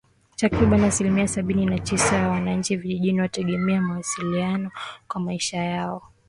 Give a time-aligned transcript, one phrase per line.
[0.35, 4.69] Takribani asilimia sabini na sita ya wananchi vijijini wanategemea maliasili
[5.07, 6.01] kwa maisha yao